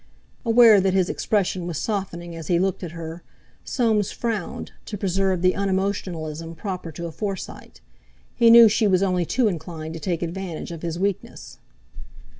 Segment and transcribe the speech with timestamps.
[0.43, 3.21] Aware that his expression was softening as he looked at her,
[3.63, 7.81] Soames frowned to preserve the unemotionalism proper to a Forsyte.
[8.33, 11.59] He knew she was only too inclined to take advantage of his weakness.